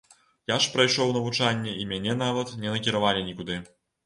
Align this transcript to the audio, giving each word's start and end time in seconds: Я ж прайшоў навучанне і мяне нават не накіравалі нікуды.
Я 0.51 0.55
ж 0.65 0.71
прайшоў 0.75 1.13
навучанне 1.17 1.75
і 1.83 1.85
мяне 1.93 2.17
нават 2.23 2.55
не 2.63 2.73
накіравалі 2.75 3.29
нікуды. 3.31 3.61